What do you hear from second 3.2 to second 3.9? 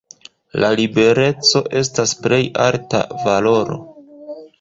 valoro.